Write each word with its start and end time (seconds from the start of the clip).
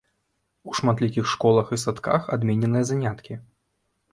У 0.69 0.77
шматлікіх 0.77 1.29
школах 1.33 1.67
і 1.77 1.81
садках 1.83 2.33
адмененыя 2.39 2.89
заняткі. 2.93 3.39